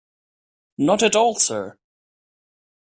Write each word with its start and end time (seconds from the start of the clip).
Not 0.79 1.03
at 1.03 1.15
all, 1.15 1.35
sir. 1.35 1.77